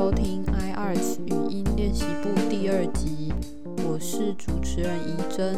[0.00, 3.30] 收听 iArts 语音练习部第二集，
[3.86, 5.54] 我是主持人怡珍。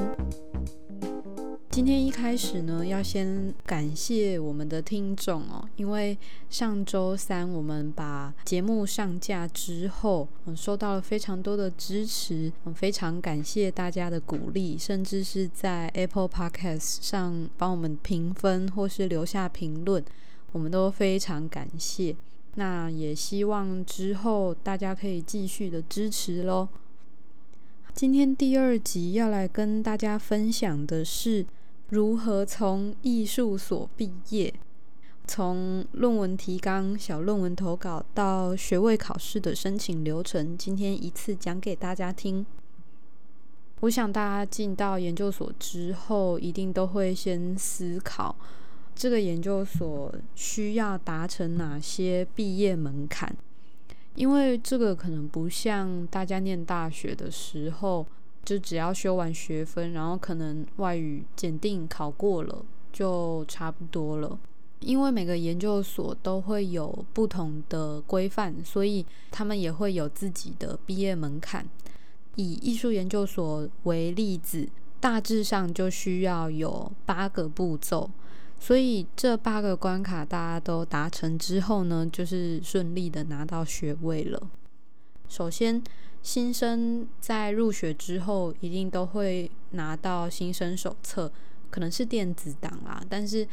[1.71, 6.18] 今天一开始呢，要先感谢我们的听众哦，因为
[6.50, 20.04] 上周三我们把节目上架之后，嗯，收到了非常多的支持，嗯，非常感谢大家的鼓励，甚至是在 Apple Podcast 上帮我们评分或是留下评论，
[20.50, 22.17] 我们都非常感谢。
[22.54, 26.68] 那也希望之后大家可以继续的支持喽。
[27.94, 31.46] 今天第二集要来跟大家分享的是
[31.88, 34.52] 如何从艺术所毕业，
[35.27, 42.44] 从论文提纲、小论文投稿到学位考试的申请流程，今天一次讲给大家听。
[43.80, 48.34] 我想大家进到研究所之后，一定都会先思考。
[48.95, 53.34] 这个研究所需要达成哪些毕业门槛？
[54.15, 58.07] 因为这个可能不像大家念大学的时候，
[58.45, 64.39] 就只要修完学分，然后可能外语检定考过了就差不多了。
[64.81, 71.65] 因为每个研究所都会有不同的规范，所以他们也会有自己的毕业门槛。
[72.34, 74.69] 以艺术研究所为例子，
[75.01, 78.11] 大致上就需要有八个步骤。
[78.65, 84.41] 所以这八个关卡大家都达成之后呢，就是顺利的拿到学位了。
[85.29, 85.83] 首先，
[86.23, 91.33] 新生在入学之后一定都会拿到新生手册，
[91.71, 93.45] 可能是电子档啦，但是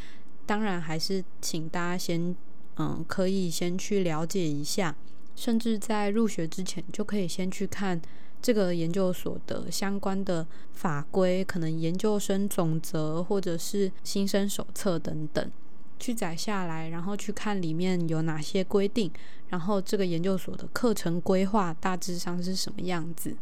[0.45, 2.35] 当然还是请大家先
[2.77, 4.95] 嗯，可以先去了解一下，
[5.35, 7.99] 甚至在入学之前就可以先去看。
[8.41, 15.51] 这个研究所的相关的法规，可能研究生总则或者是新生手册等等，
[15.99, 19.11] 去载下来，然后去看里面有哪些规定，
[19.49, 23.35] 然后这个研究所的课程规划大致上是什么样子。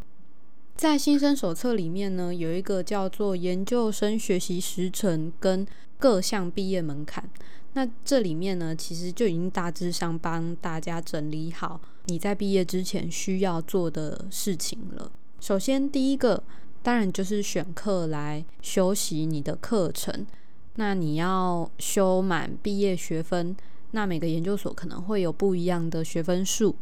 [0.75, 5.65] 在新生手册里面呢，有一个叫做研究生学习时程跟
[5.97, 7.29] 各项毕业门槛。
[7.77, 15.11] 那这里面呢，其实就已经大致上帮大家整理好你在毕业之前需要做的事情了。
[15.39, 16.41] 首先，第一个
[16.81, 20.25] 当然就是选课来修习你的课程。
[20.77, 23.55] 那你要修满毕业学分，
[23.91, 26.75] 那每个研究所可能会有不一样的学分数。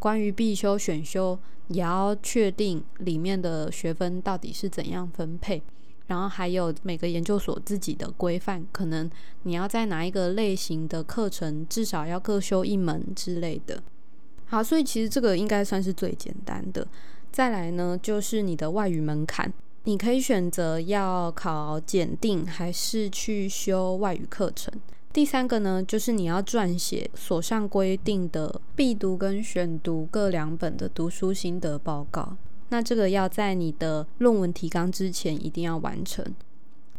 [0.00, 1.38] 关于必修、选修，
[1.68, 5.62] 也要确定里面的学分到底是怎样分配。
[6.10, 9.08] 然后还有每个研究所自己的规范，可能
[9.44, 13.80] 你要在哪一个类型的课程，至少要各修一门之类的。
[14.46, 16.84] 好，所以其实这个应该算是最简单的。
[17.30, 19.52] 再来呢，就是你的外语门槛，
[19.84, 24.74] 你可以选择要考检定，还是去修外语课程。
[25.12, 32.36] 第三个呢，就是你要撰写所上规定的必读跟选读各两本的读书心得报告。
[32.70, 36.24] 那这个要在你的论文提纲之前一定要完成。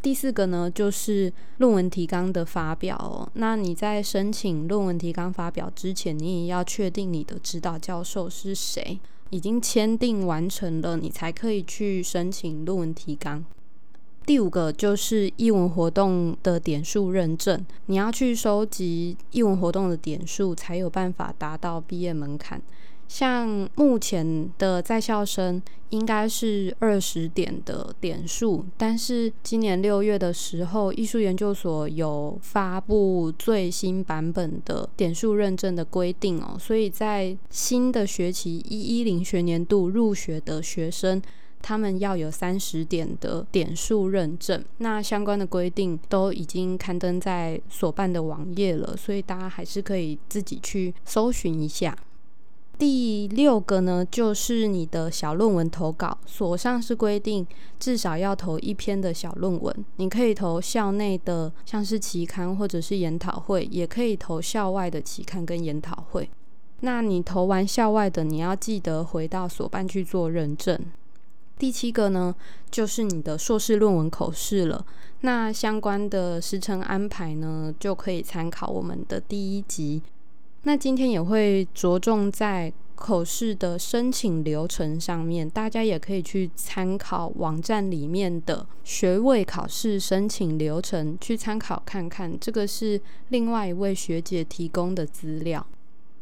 [0.02, 3.30] 第四个呢，就是论文提纲的发表哦。
[3.36, 9.00] 那你在申请论文提纲发表之前，你也要确定你的指导教授是谁，
[9.30, 13.46] 已经签订完成了，你才可以去申请论文提纲。
[14.26, 22.62] 第五个就是译文活动的点数认证，你要去收集译文活动的点数，才有办法达到毕业门槛。
[23.12, 41.22] 像目前的在校生应该是二十点的点数，但是今年六月的时候，艺术研究所有发布最新版本的点数认证的规定哦，所以在新的学期一一零学年度入学的学生，
[41.62, 44.64] 他们要有三十点的点数认证。
[44.78, 51.94] 那相关的规定都已经刊登在所办的网页了，所以大家还是可以自己去搜寻一下。
[52.82, 57.46] 第六个呢，就是你的小论文投稿，所上是规定
[57.80, 59.86] 至少要投一篇的小论文。
[59.98, 66.28] 你可以投校内的，像是期刊或者是研讨会，也可以投校外的期刊跟研讨会。
[66.80, 70.76] 那你投完校外的，你要记得回到所办去做认证。
[71.60, 72.34] 第七个呢，
[72.72, 74.84] 就是你的硕士论文口试了。
[75.20, 80.02] 那相关的时程安排呢，就可以参考我们的第一集。
[80.64, 92.38] 那今天也会着重在口试的申请流程上面，大家也可以去参考网站里面的学位考试申请流程，去参考看看。
[92.40, 95.66] 这个是另外一位学姐提供的资料。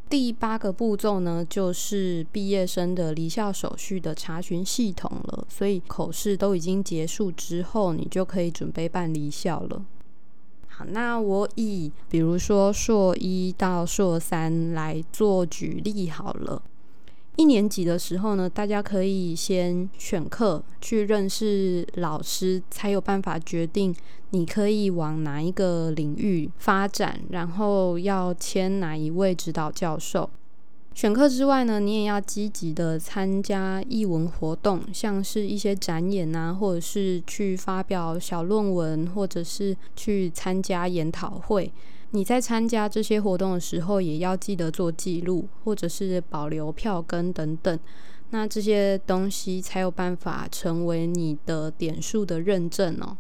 [0.10, 5.46] 第八个步骤呢，就是毕业生的离校手续的查询系统了。
[5.50, 9.84] 所以口试都已经结束之后，你就可以准备办离校了。
[10.88, 16.62] 那我以比如说硕一到硕三来做举例好了。
[17.36, 23.96] 一年级的时候呢，大家可以先选课去认识老师，才有办法决定
[24.32, 30.30] 你可以往哪一个领域发展，然后要签哪一位指导教授。
[31.00, 41.72] 选课之外呢，你也要积极的参加译文活动，像是一些展演啊，或者是去发表小论文，或者是去参加研讨会。
[42.12, 47.80] 你在参加这些活动的时候，也要记得做记录，或者是保留票根等等。
[48.32, 53.16] 那这些东西才有办法成为你的点数的认证哦。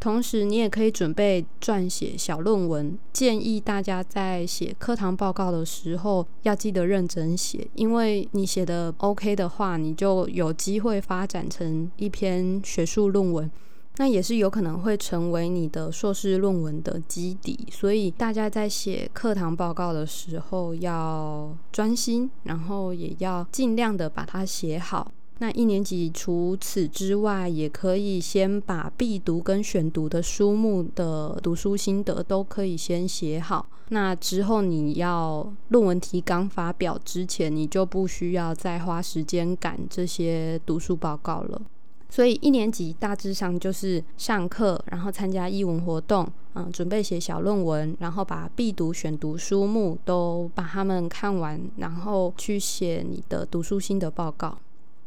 [0.00, 2.98] 同时，你也可以准备撰写小论文。
[3.12, 13.50] 建议大家在写课堂报告的时候，要记得认真写，因为你写的 OK 的话，你就有机会发展成一篇学术论文。
[13.96, 25.12] 那也是有可能会成为你的硕士论文的基底，所以大家在写课堂报告的时候要专心，然后也要尽量的把它写好。
[25.38, 33.66] 那一年级除此之外，也可以先把必读跟选读的书目的读书心得都可以先写好。
[33.88, 41.60] 那之后你要论文提纲发表之前，你就不需要再花时间赶这些读书报告了。
[42.08, 54.56] 所以一年级大致上就是上课，然后参加译文活动，嗯，准备写小论文，然后把必读、选读书目都把它们看完，然后去写你的读书心得报告。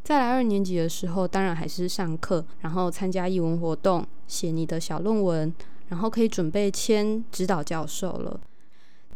[0.07, 5.53] 再来二年级的时候，当然还是上课，然后参加译文活动，写你的小论文，
[5.89, 8.39] 然后可以准备签指导教授了。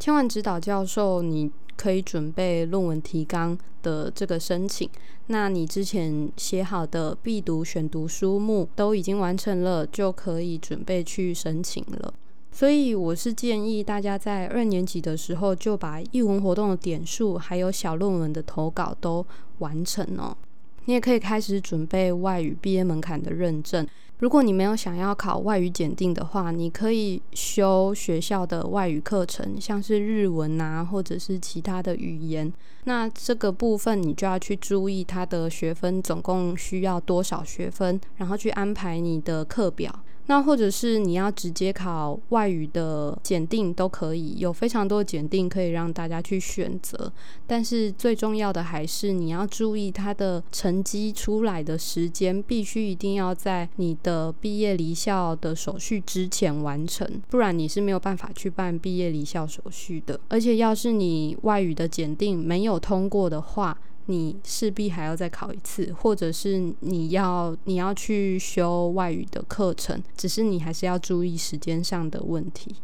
[0.01, 1.49] 签完指导教授，你。
[1.77, 4.87] 可以准备论文提纲的这个申请，
[5.27, 12.13] 那你之前写好的必读、选读书目都已经完成了，就可以准备去申请了。
[12.51, 19.25] 所以我是建议大家在二年级的时候就把译文活动的点数还有小论文的投稿都
[19.57, 20.37] 完成哦。
[20.85, 23.87] 你也可以开始准备外语毕业门槛的认证。
[24.19, 32.51] 如果你没有想要考外语检定的话，你可以修学校的外语课程，像是日文啊，或者是其他的语言。
[32.83, 39.91] 那这个部分你就要去注意它的学分总共需要多少学分，然后去安排你的课表。
[40.31, 47.11] 那或者是你要直接考外语的检定都可以，有非常多的检定可以让大家去选择。
[47.45, 60.17] 但是最重要的还是你要注意它的成绩出来的时间，必须一定要在你的毕业离校的手续之前完成，不然你是没有办法去办毕业离校手续的。
[60.29, 72.75] 而且要是你外语的检定没有通过的话，你势必还要再考一次，或者是你要你要去修外语的课程，只是你还是要注意时间上的问题。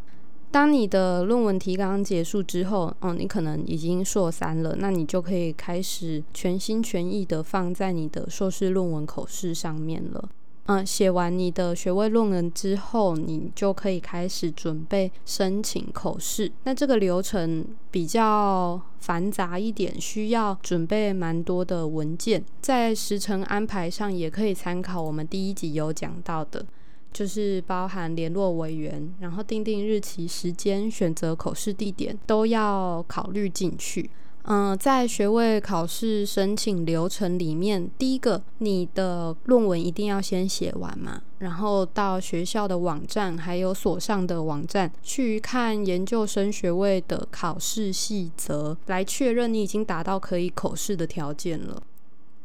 [0.50, 10.30] 当你的论文提纲结束之后，嗯，你可能已经硕三了，那你就可以开始全心全意的放在你的硕士论文口试上面了。
[10.68, 16.52] 嗯，写完你的学位论文之后，你就可以开始准备申请口试。
[16.66, 22.44] 那这个流程比较繁杂一点，需要准备蛮多的文件。
[22.62, 26.66] 在时程安排上，也可以参考我们第一集有讲到的，
[27.14, 34.10] 就是包含联络委员，然后定定日期、时间、选择口试地点，都要考虑进去。
[34.50, 51.84] 嗯，在学位考试申请流程里面，第一个，你的论文一定要先写完嘛，然后到学校的网站还有所上的网站去看研究生学位的考试细则，来确认你已经达到可以口试的条件了。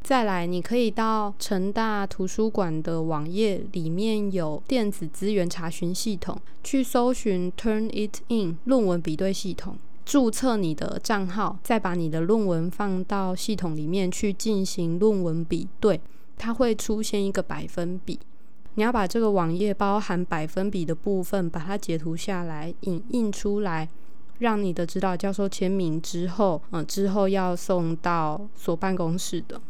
[0.03, 9.77] 再来，你可以到成大图书馆的网页里面有电子资源查询系统，去搜寻 Turnitin 论文比对系统。
[10.05, 16.01] 注册你的账号，再把你的论文放到系统里面去进行论文比对，
[16.37, 18.19] 它会出现一个百分比。
[18.75, 23.89] 你要把这个网页包含百分比的部分，把它截图下来，影印出来，
[24.39, 29.61] 让你的指导教授签名之后，嗯，之后要送到所办公室的。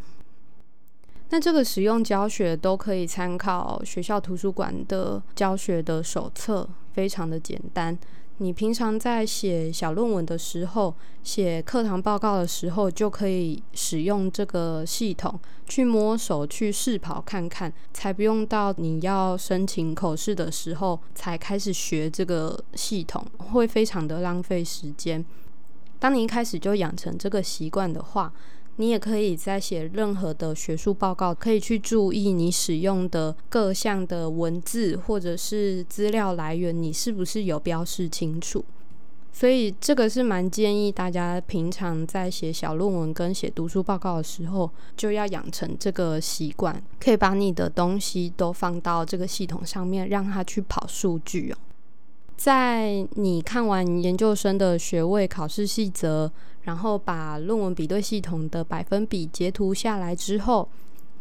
[1.30, 7.98] 那这个使用教学都可以参考学校图书馆的教学的手册，非常的简单。
[8.42, 25.24] 你平常在写小论文的时候，写课堂报告的时候，就可以使用这个系统去摸手、去试跑看看，才不用到你要申请口试的时候才开始学这个系统，会非常的浪费时间。
[26.00, 28.32] 当你一开始就养成这个习惯的话，
[28.76, 38.64] 你也可以在写任何的学术报告，可以去注意你使用的各项的文字或者是资料来源，你是不是有标示清楚？
[39.34, 51.56] 所以这个是蛮建议大家平常在写小论文跟写读书报告的时候，就要养成这个习惯，可以把你的东西都放到这个系统上面，让它去跑数据哦。
[52.42, 56.28] 在你看完研究生的学位考试细则，
[56.62, 60.68] 然后把论文比对系统的百分比截图下来之后。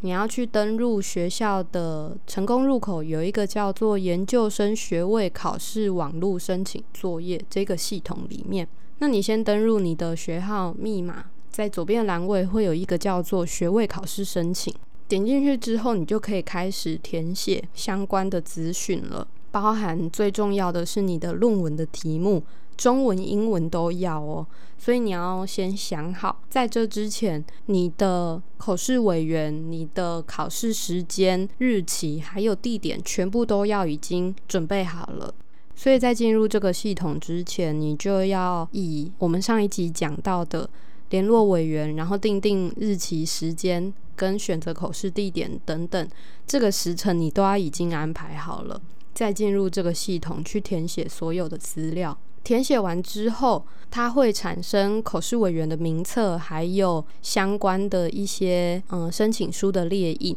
[0.00, 8.66] 你要去登录学校的成功入口，有一个叫做研究生学位考试网络申请作业这个系统里面。
[8.98, 14.74] 那你先登入你的学号密码，在左边栏位会有一个叫做学位考试申请，
[15.06, 22.42] 点进去之后，你就可以开始填写相关的资讯了，包含最重要的是你的论文的题目。
[22.74, 24.44] 中文、英文都要哦，
[24.78, 35.32] 所以你要先想好，在这之前，你的口试委员、你的考试时间、日期还有地点，全部都要已经准备好了。
[35.76, 40.68] 所以在进入这个系统之前，你就要以我们上一集讲到的
[41.10, 46.08] 联络委员，然后定定日期、时间跟选择口试地点等等，
[46.46, 48.80] 这个时辰你都要已经安排好了，
[49.14, 52.16] 再进入这个系统去填写所有的资料。
[52.44, 60.36] 填写完之后，它会产生口试委员的名册，还有相关的一些嗯申请书的列印。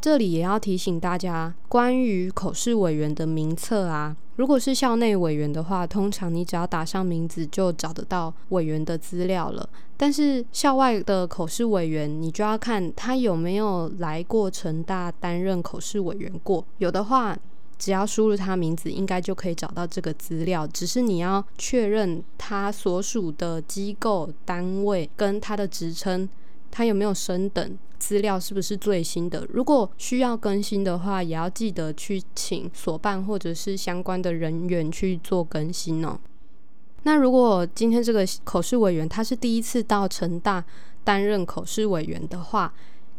[0.00, 9.68] 这里也要提醒大家，关于口试委员的名册啊，如果是校内委员的话，通常你只要打上名字就找得到委员的资料了。
[9.96, 17.38] 但是校外的口试委员，你就要看他有没有来过成大担任口试委员过，有的话。
[17.78, 20.66] 只要输入他名字，应该就可以找到这个资料。
[20.66, 26.28] 只是你要确认他所属的机构单位跟他的职称，
[26.70, 29.46] 他有没有升等，资料是不是最新的。
[29.50, 36.18] 如果需要更新的话，也要记得去请所办或者是相关的人员去做更新哦。
[37.02, 40.64] 那如果今天这个口试委员他是第一次到成大
[41.04, 42.74] 担任口试委员的话，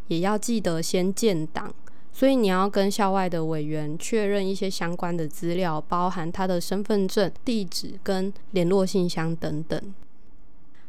[0.08, 1.72] 也要记得先建档。
[2.18, 9.80] 所以你要跟校外的委员确认一些相关的资料，包含他的身份证、地址跟联络信箱等等。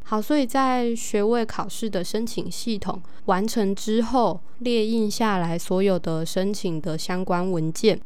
[0.06, 8.02] 好，所以在学位考试的申请系统完成之后，列印下来所有的申请的相关文件。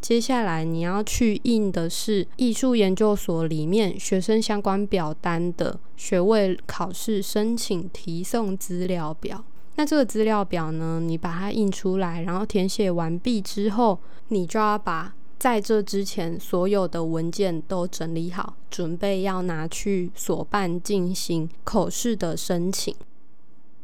[0.00, 9.44] 接下来你要去印的是艺术研究所里面学生相关表单的学位考试申请提送资料表。
[9.80, 11.00] 那这个资料表呢？
[11.00, 22.94] 你把它印出来，然后填写完毕之后，你就要把在这之前所有的文件都整理好，准备要拿去所办进行口试的申请。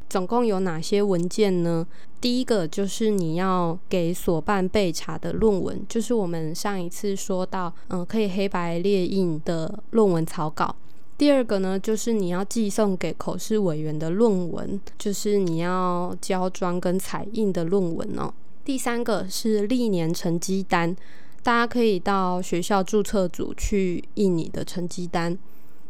[0.06, 1.86] 总共有哪些文件呢？
[2.20, 10.76] 第一个就是你要给所办备查的论文，就是我们上一次说到，嗯，可以黑白列印的论文草稿。
[11.18, 18.32] 第二个呢，就是你要寄送给口试委员的论文，就是你要交装跟彩印的论文哦。
[18.64, 20.94] 第三个是历年成绩单，
[21.42, 25.38] 大家可以到学校注册组去印你的成绩单。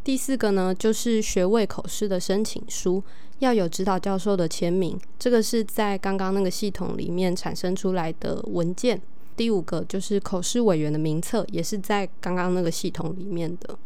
[0.05, 3.03] 第四个呢，就是学位口试的申请书，
[3.41, 9.03] 要有指导教授的签名，这个是在刚刚那个系统里面产生出来的文件。
[9.37, 13.77] 第五个就是口试委员的名册，也是在刚刚那个系统里面的。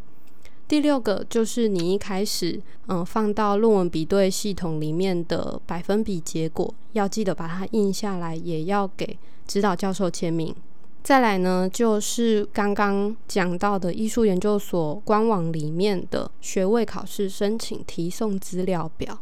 [0.71, 10.55] 第六个就是你一开始嗯放到论文比对系统里面的百分比结果，要记得把它印下来，也要给指导教授签名。
[11.03, 19.19] 再来呢，就是刚刚讲到的艺术研究所官网里面的学位考试申请提送资料表。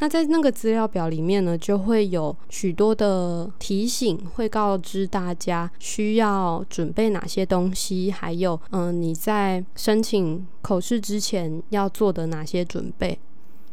[0.00, 13.18] 那在那个资料表里面呢，就会有许多的提醒，会告知大家需要准备哪些东西，还有嗯你在申请口试之前要做的哪些准备，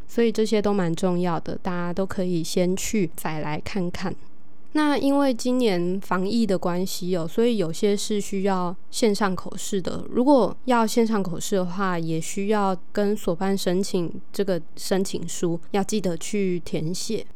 [0.06, 4.14] 所以这些都蛮重要的，大家都可以先去再来看看。
[4.74, 10.02] 那因为今年防疫的关系哦，所以有些是需要线上口试的。
[10.08, 17.26] 如果要线上口试的话，也需要跟所办申请这个申请书，要记得去填写。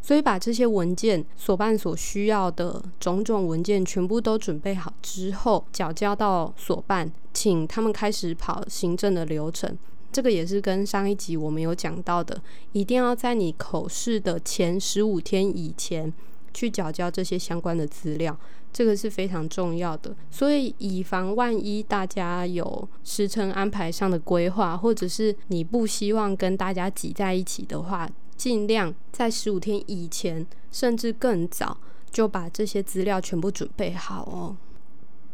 [0.00, 9.76] 所以把这些文件，所办所需要的种种文件全部都准备好之后，缴交到所办，请他们开始跑行政的流程。
[10.12, 16.14] 这个也是跟上一集我们有讲到的，一定要在你口试的前十五天以前。
[16.58, 18.36] 去缴交这些相关的资料，
[18.72, 20.12] 这个是非常重要的。
[20.28, 31.76] 所以，以防万一大家有时程安排上的规划，或者是你不希望跟大家挤在一起的话，尽量在十五天以前，甚至更早
[32.10, 34.56] 就把这些资料全部准备好哦。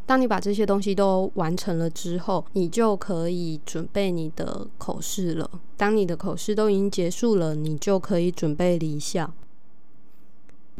[0.04, 5.50] 当你把这些东西都完成了之后，你就可以准备你的口试了。
[5.78, 9.32] 当你的口试都已经结束了，你就可以准备离校。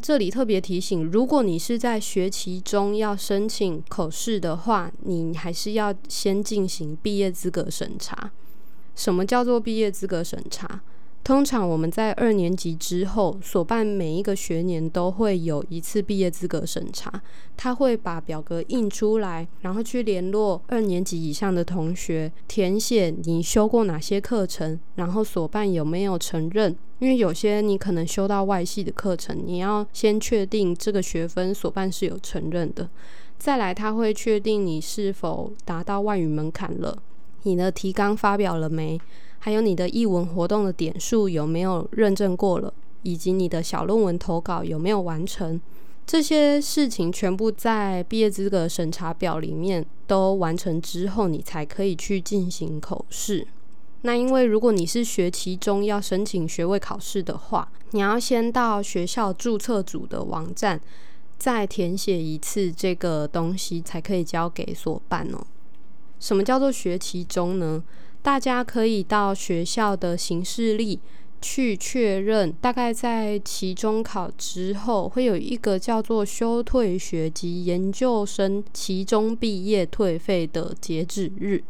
[0.01, 8.31] 这里特别提醒，如果你是在学期中要申请口试的话，你还是要先进行毕业资格审查。
[8.93, 10.81] 什么叫做毕业资格审查？
[11.25, 17.11] 通常我们在二年级之后所办每一个学年都会有一次毕业资格审查，
[17.57, 26.75] 他会把表格印出来，然后去联络二年级以上的同学，填写你修过哪些课程，然后所办有没有承认。
[26.99, 32.87] 因为有些你可能修到外系的课程，你要先确定这个学分所办是有承认的。
[33.39, 36.95] 再来，他会确定你是否达到外语门槛了，
[37.41, 39.01] 你的提纲发表了没？
[39.45, 42.73] 还有你的译文活动的点数有没有认证过了，
[43.03, 45.61] 以及你的小论文投稿有没有完成，
[46.03, 53.45] 这些事情全部在毕业资格审查表里面都完成之后，你才可以去进行口试。
[54.01, 60.81] 那因为如果你是学期中要申请学位考试的话，你要先到学校注册组的网站
[61.37, 65.45] 再填写一次这个东西，才可以交给所办哦。
[66.19, 67.83] 什么叫做学期中呢？
[68.25, 70.99] 大家可以到学校的行事历
[71.39, 81.63] 去确认，大概在期中考之后会有一个叫做休退学及研究生期中毕业退费的截止日。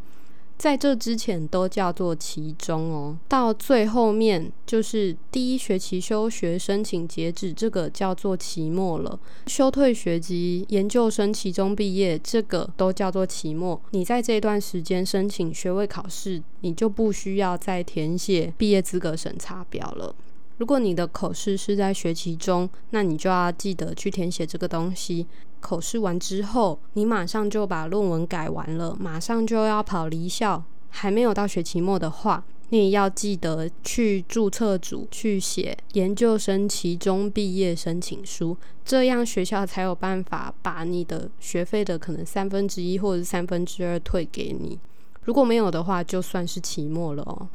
[0.58, 9.20] 在这之前都叫做期中哦，到最后面就是第一学期休学申请截止，这个叫做期末了。
[9.48, 13.80] 休退学及研究生期中毕业，这个都叫做期末。
[13.92, 20.16] 你在这段时间申请学位考试，你就不需要再填写毕业资格审查表了。
[20.58, 25.28] 如果你的口试是在学期中，那你就要记得去填写这个东西。
[25.60, 30.64] 口试完之后，你马上就把论文改完了，马上就要跑离校。
[30.90, 44.80] 还没有到学期末的话，你也要记得去注册组去写研究生期中毕业申请书，这样学校才有办法把你的学费的可能三分之一或者三分之二退给你。
[45.24, 47.50] 如果没有的话，就算是期末了哦。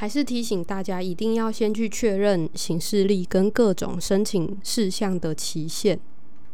[0.00, 5.98] 还是提醒大家，一定要先去确认行事历跟各种申请事项的期限。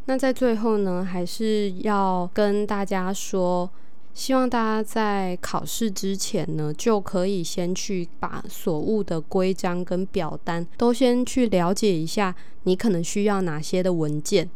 [0.05, 3.69] 那在最后呢，还是要跟大家说，
[4.15, 14.49] 希望大家在考试之前呢，就可以先去把所务的规章跟表单都先去了解一下，你可能需要哪些的文件，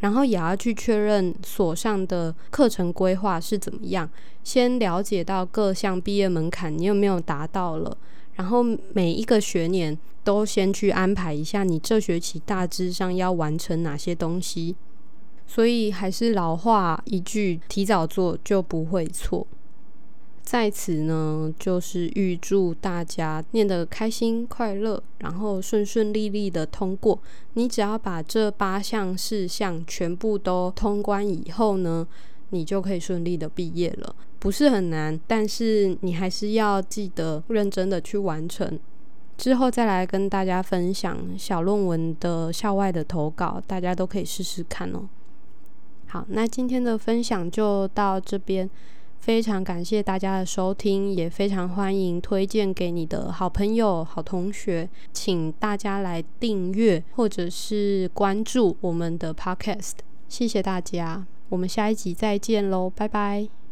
[0.00, 4.10] 然后也要去确认所上的课程规划是怎么样，
[4.42, 7.96] 先了解到各项毕业门槛你有没有达到了，
[8.34, 9.98] 然后每一个学年。
[10.24, 14.74] 都先去安排一下，你这学期大致上要完成哪些东西。
[15.46, 19.46] 所以还是老话一句，提早做就不会错。
[20.42, 27.20] 在此呢，就是预祝大家念得开心快乐，然后顺顺利利的通过。
[27.52, 32.08] 你只要把这八项事项全部都通关以后呢，
[32.48, 34.16] 你就可以顺利的毕业了。
[34.44, 38.78] 不是很难，但是你还是要记得认真的去完成。
[39.38, 45.08] 之后再来跟大家分享小论文的校外的投稿，大家都可以试试看哦。
[46.08, 48.68] 好，那今天的分享就到这边，
[49.18, 59.94] 非常感谢大家的收听，也非常欢迎推荐给你的好朋友、好同学，请大家来订阅或者是关注我们的 Podcast，
[60.28, 63.48] 谢谢大家，我们下一集再见喽，拜拜。